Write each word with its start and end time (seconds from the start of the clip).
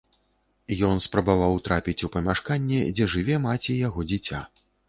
Ён 0.87 1.01
спрабаваў 1.07 1.53
трапіць 1.69 1.97
у 2.09 2.11
памяшканне, 2.17 2.81
дзе 2.97 3.11
жыве 3.15 3.39
маці 3.47 3.81
яго 3.87 4.09
дзіця. 4.13 4.45